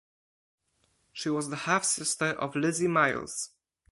[1.13, 3.51] She was the half-sister of Lizzie Miles.